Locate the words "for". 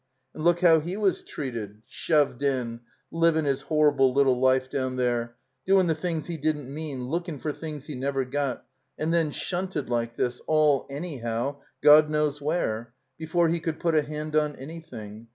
7.39-7.51